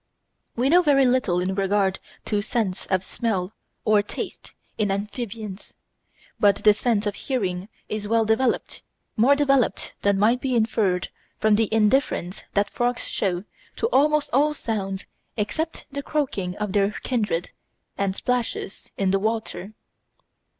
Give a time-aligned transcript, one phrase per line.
[0.55, 3.53] We know very little in regard to sense of smell
[3.85, 5.75] or taste in amphibians;
[6.39, 8.81] but the sense of hearing is well developed,
[9.15, 13.43] more developed than might be inferred from the indifference that frogs show
[13.75, 15.05] to almost all sounds
[15.37, 17.51] except the croaking of their kindred
[17.95, 19.73] and splashes in the water.